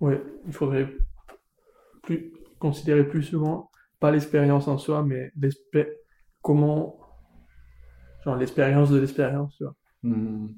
[0.00, 0.88] Ouais, il faudrait
[2.02, 5.32] plus considérer plus souvent, pas l'expérience en soi, mais
[6.42, 6.98] comment,
[8.24, 9.74] genre l'expérience de l'expérience, tu vois.
[10.02, 10.48] Hmm.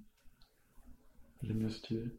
[1.43, 2.11] J'aime bien cette idée.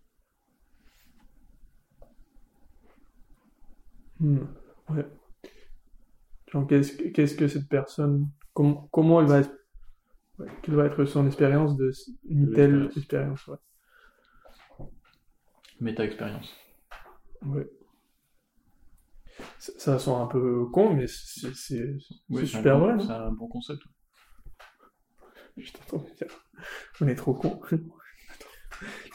[4.20, 4.40] Hmm,
[4.90, 5.06] Ouais.
[6.52, 9.56] Genre, qu'est-ce que, qu'est-ce que cette personne, comment, comment elle va, être-
[10.40, 11.92] ouais, quelle va être son expérience de
[12.28, 13.58] une De telle expérience, ouais.
[15.80, 16.54] Méta-expérience.
[17.46, 17.70] Ouais.
[19.58, 22.96] Ça, ça sent un peu con, mais c'est, c'est, Oui, c'est c'est un super bon-
[22.96, 23.82] vrai, C'est un bon concept.
[25.58, 26.46] Je t'entends dire.
[27.02, 27.60] On est trop con.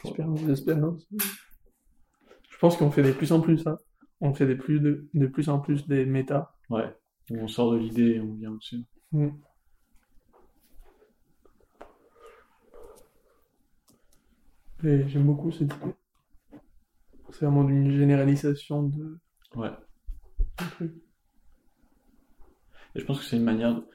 [0.04, 1.08] Expérience, expérience.
[2.50, 3.78] Je pense qu'on fait de plus en plus, hein.
[4.20, 6.54] On fait de plus, de, de plus en plus des méta.
[6.70, 6.94] Ouais.
[7.30, 8.84] On sort de l'idée et on vient au-dessus.
[9.12, 9.28] Mm.
[14.84, 15.94] Et j'aime beaucoup cette idée.
[17.34, 19.18] C'est vraiment une généralisation de,
[19.56, 19.70] Ouais.
[20.80, 20.94] de.
[22.94, 23.86] Et je pense que c'est une manière, de-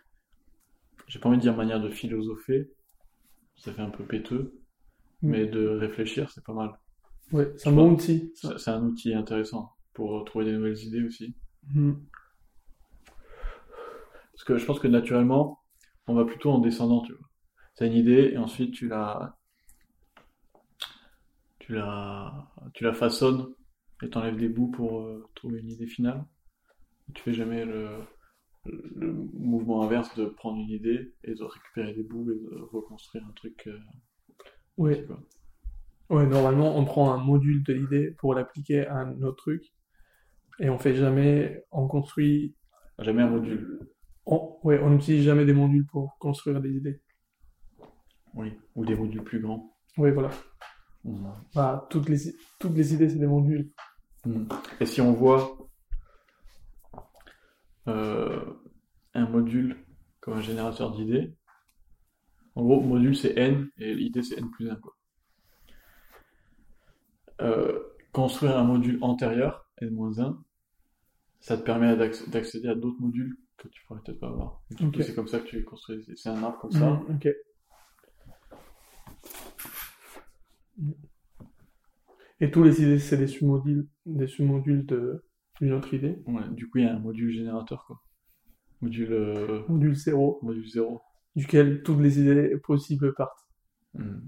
[1.08, 2.70] j'ai pas envie de dire manière de philosopher,
[3.56, 4.60] ça fait un peu péteux,
[5.22, 5.30] Mm.
[5.30, 6.72] mais de réfléchir, c'est pas mal.
[7.32, 8.34] Ouais, c'est un bon outil.
[8.36, 11.36] c'est un outil intéressant pour trouver des nouvelles idées aussi.
[11.74, 11.94] Mm.
[14.34, 15.60] Parce que je pense que naturellement,
[16.08, 17.28] on va plutôt en descendant, tu vois.
[17.76, 19.38] T'as une idée et ensuite tu la,
[21.70, 22.34] tu la,
[22.74, 23.54] tu la façonnes
[24.02, 26.26] et t'enlèves des bouts pour euh, trouver une idée finale.
[27.14, 27.90] Tu fais jamais le,
[28.66, 33.24] le mouvement inverse de prendre une idée et de récupérer des bouts et de reconstruire
[33.24, 33.68] un truc.
[33.68, 33.78] euh,
[34.78, 35.20] vois.
[36.10, 39.64] Ouais, normalement, on prend un module de l'idée pour l'appliquer à un autre truc.
[40.60, 42.56] Et on fait jamais, on construit,
[42.98, 43.80] Jamais un module.
[44.26, 47.00] on, ouais, on n'utilise jamais des modules pour construire des idées.
[48.34, 48.54] Oui.
[48.76, 49.76] Ou des modules plus grands.
[49.98, 50.32] Oui, voilà.
[51.06, 51.28] Mm.
[51.56, 52.18] Bah, toutes les,
[52.60, 53.72] toutes les idées, c'est des modules.
[54.26, 54.46] Mm.
[54.80, 55.58] Et si on voit
[57.88, 58.54] euh,
[59.14, 59.78] un module
[60.20, 61.34] comme un générateur d'idées,
[62.56, 64.76] en gros, module c'est n et l'idée c'est n plus 1.
[64.76, 64.96] Quoi.
[67.42, 67.80] Euh,
[68.12, 70.38] construire un module antérieur, n-1,
[71.40, 74.62] ça te permet d'acc- d'accéder à d'autres modules que tu pourrais peut-être pas avoir.
[74.72, 75.04] Du coup, Ok.
[75.04, 76.06] c'est comme ça que tu construis.
[76.18, 76.92] C'est un arbre comme ça.
[77.10, 77.30] Ok.
[82.42, 85.24] Et tous les idées, c'est des sous-modules, des sous-modules de,
[85.60, 86.18] d'une autre idée.
[86.26, 88.02] Ouais, du coup, il y a un module générateur, quoi.
[88.82, 91.02] Module, euh, Module 0, module 0.
[91.36, 93.46] duquel toutes les idées possibles partent.
[93.94, 94.20] Mm.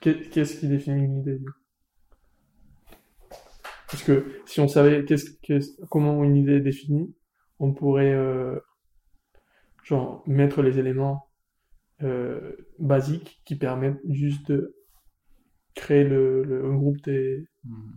[0.00, 1.40] Qu'est- Qu'est-ce qui définit une idée,
[3.90, 7.14] Parce que si on savait qu'est-ce, qu'est-ce- comment une idée est définie,
[7.58, 8.58] on pourrait euh,
[9.84, 11.28] genre mettre les éléments
[12.02, 14.74] euh, basiques qui permettent juste de
[15.76, 17.92] créer le, le un groupe des, Mm.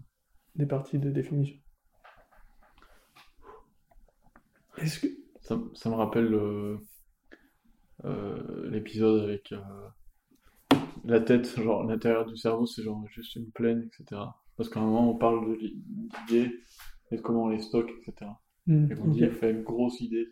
[0.56, 1.58] des parties de définition.
[4.78, 5.08] Est-ce que
[5.42, 6.78] Ça, ça me rappelle euh,
[8.06, 9.60] euh, l'épisode avec euh,
[11.06, 14.22] la tête, genre l'intérieur du cerveau, c'est genre juste une plaine, etc.
[14.58, 15.82] Parce qu'à un moment, on parle de l'i-
[16.28, 16.52] d'idées
[17.12, 18.32] et de comment on les stocke, etc.
[18.68, 19.32] Hmm, Et on dit, ok.
[19.32, 20.28] fait une grosse idée.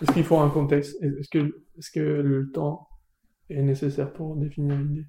[0.00, 1.00] Est-ce qu'il faut un contexte?
[1.02, 2.88] Est-ce que, est-ce que le temps
[3.52, 5.06] est nécessaire pour définir une idée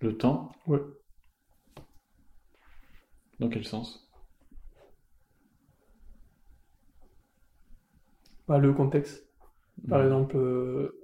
[0.00, 0.80] Le temps, Ouais.
[3.38, 4.10] dans quel sens?
[8.46, 9.26] Pas le contexte.
[9.88, 11.00] Par exemple, euh,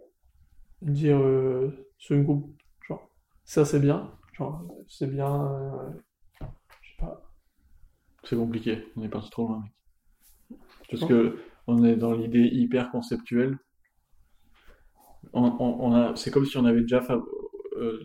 [0.82, 2.54] dire euh, sur une groupe,
[2.86, 3.10] genre,
[3.44, 5.90] ça c'est bien, genre, c'est bien, euh,
[6.82, 7.22] je sais pas.
[8.24, 9.72] C'est compliqué, on est parti trop loin, mec.
[10.88, 13.58] Parce penses que on est dans l'idée hyper conceptuelle.
[16.16, 17.04] C'est comme si on avait déjà
[17.76, 18.02] euh,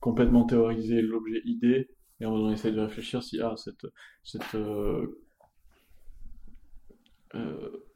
[0.00, 1.88] complètement théorisé l'objet idée,
[2.20, 5.20] et on essaie de réfléchir si ah, cette, euh,
[7.34, 7.86] euh,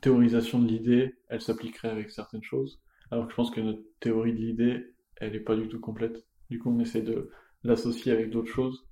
[0.00, 2.80] théorisation de l'idée, elle s'appliquerait avec certaines choses.
[3.10, 6.26] Alors que je pense que notre théorie de l'idée, elle est pas du tout complète.
[6.50, 7.30] Du coup, on essaie de
[7.64, 8.86] l'associer avec d'autres choses,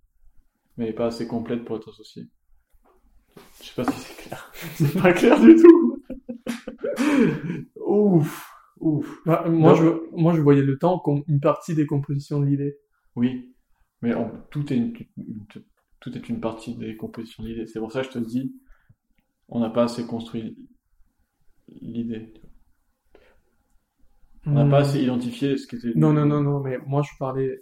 [0.76, 2.26] mais elle n'est pas assez complète pour être associée.
[3.61, 4.52] Je sais pas si c'est clair.
[4.76, 6.02] C'est pas clair du tout.
[7.87, 8.46] Ouf,
[8.87, 9.21] ouf.
[9.27, 9.87] Bah, moi, je,
[10.17, 12.79] moi, je voyais le temps comme une partie des compositions de l'idée.
[13.15, 13.55] Oui,
[14.03, 15.47] mais on- tout est une, une-
[16.00, 17.67] tout est une partie des compositions de l'idée.
[17.67, 18.55] C'est pour ça que je te dis,
[19.49, 20.56] on n'a pas assez construit
[21.81, 22.35] l'idée.
[24.47, 24.85] On n'a pas Hmm.
[24.85, 25.93] assez identifié ce qui était.
[25.97, 27.61] Non, non, non, non, mais moi, je parlais,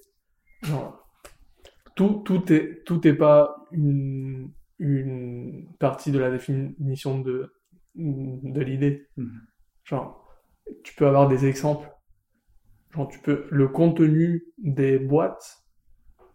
[1.96, 7.52] tout, tout est, tout est pas une, une partie de la définition de,
[7.94, 9.06] de l'idée.
[9.16, 9.40] Mhm.
[9.84, 10.23] Genre,
[10.82, 11.90] tu peux avoir des exemples.
[12.94, 15.64] genre tu peux, le contenu des boîtes,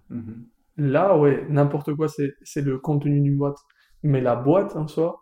[0.10, 0.46] Mhm.
[0.78, 3.58] là, ouais, n'importe quoi, c'est, le contenu d'une boîte.
[4.04, 5.22] Mais la boîte en soi,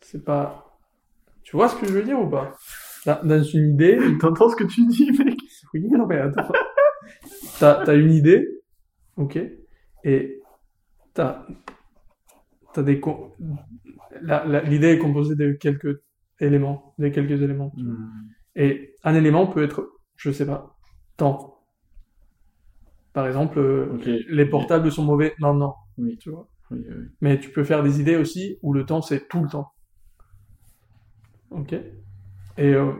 [0.00, 0.78] c'est pas,
[1.42, 2.54] tu vois ce que je veux dire ou pas?
[3.06, 5.38] Dans, dans une idée, T'entends ce que tu dis, mec?
[5.74, 6.52] oui, non, mais attends.
[7.58, 8.46] T'as, une idée,
[9.16, 9.38] ok,
[10.04, 10.42] et
[11.12, 11.46] t'as,
[12.72, 13.00] t'as des,
[14.64, 16.00] l'idée est composée de quelques
[16.40, 17.72] éléments, de quelques éléments.
[17.76, 18.10] Mhm.
[18.56, 20.76] Et un élément peut être, je sais pas,
[21.16, 21.60] temps.
[23.12, 23.98] Par exemple, euh,
[24.28, 25.34] les portables sont mauvais.
[25.40, 26.48] Non, non, Oui, tu vois.
[26.70, 27.04] oui, oui.
[27.20, 29.72] Mais tu peux faire des idées aussi où le temps c'est tout le temps.
[31.50, 31.72] Ok.
[31.72, 32.92] Et euh,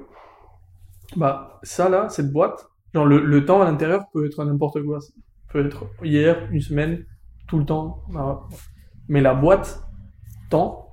[1.17, 5.01] bah ça là, cette boîte, genre le, le temps à l'intérieur peut être n'importe quoi.
[5.01, 5.13] Ça
[5.51, 7.05] peut être hier, une semaine,
[7.49, 8.03] tout le temps.
[9.09, 9.81] mais la boîte
[10.51, 10.84] temps,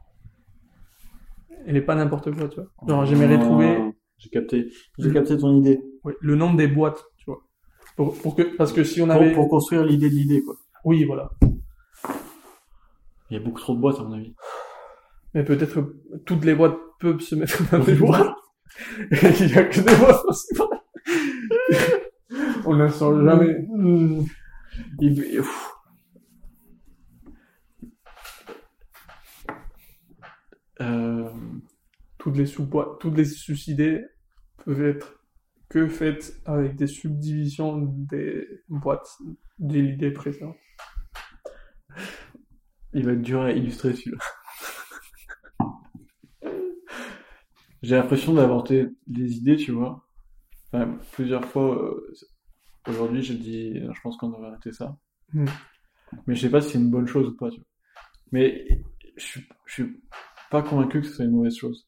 [1.66, 2.68] elle est pas n'importe quoi, tu vois.
[2.88, 3.78] Genre j'aimerais Ah, trouver
[4.18, 4.72] J'ai capté.
[5.00, 5.80] J'ai capté ton idée.
[6.04, 7.42] ouais, le nombre des boîtes, tu vois.
[7.96, 10.56] Pour, pour que, parce que si on avait, pour construire l'idée de l'idée, quoi.
[10.86, 11.30] oui voilà.
[13.30, 14.36] Il y a beaucoup trop de boîtes, à mon avis.
[15.34, 18.36] Mais peut-être que toutes les boîtes peuvent se mettre dans des boîtes.
[19.12, 20.26] Il y a que des boîtes.
[22.66, 23.66] On n'en sort jamais.
[23.70, 24.24] Hmm.
[25.00, 25.72] Il- pff.
[30.82, 31.30] Euh,
[32.22, 34.06] Toutes les sous-boîtes, toutes les sous-idées
[34.64, 35.24] peuvent être
[35.70, 39.18] que faites avec des subdivisions des boîtes
[39.58, 40.56] de l'idée précédente.
[42.94, 44.20] il va être dur à illustrer celui-là.
[47.82, 50.06] J'ai l'impression d'inventer des idées, tu vois.
[50.68, 52.14] Enfin, plusieurs fois, euh,
[52.88, 54.96] aujourd'hui, j'ai dit, je pense qu'on devrait arrêter ça.
[55.34, 55.46] Hmm.
[56.28, 57.68] Mais je sais pas si c'est une bonne chose ou pas, tu vois.
[58.32, 58.84] Mais
[59.18, 60.04] je suis, je suis
[60.52, 61.88] pas convaincu que ce soit une mauvaise chose.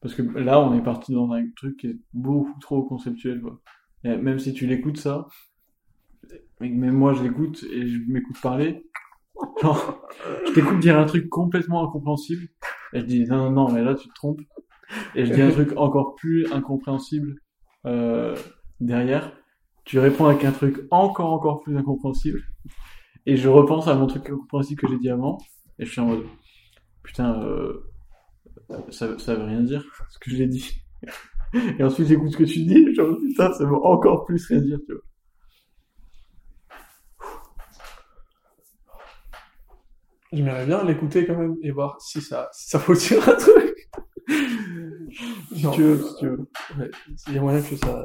[0.00, 3.60] Parce que là, on est parti dans un truc qui est beaucoup trop conceptuel, quoi.
[4.04, 5.28] Et même si tu l'écoutes ça,
[6.60, 8.86] même moi je l'écoute et je m'écoute parler,
[9.62, 10.00] genre,
[10.46, 12.48] je t'écoute dire un truc complètement incompréhensible,
[12.92, 14.40] et je dis non, non, non, mais là tu te trompes.
[15.14, 17.36] Et je dis un truc encore plus incompréhensible
[17.86, 18.36] euh,
[18.80, 19.32] derrière.
[19.84, 22.42] Tu réponds avec un truc encore, encore plus incompréhensible.
[23.26, 25.38] Et je repense à mon truc incompréhensible que j'ai dit avant,
[25.78, 26.24] et je suis en mode
[27.02, 27.89] putain, euh,
[28.90, 30.82] ça, ça veut rien dire ce que j'ai dit.
[31.78, 34.78] Et ensuite j'écoute ce que tu dis, genre putain, ça veut encore plus rien dire,
[34.86, 35.02] tu vois.
[40.32, 43.90] J'aimerais bien l'écouter quand même et voir si ça, si ça faut dire un truc.
[45.52, 46.48] Si Genre, tu veux, si tu veux.
[46.78, 46.90] ouais,
[47.28, 48.04] il y a moyen que ça,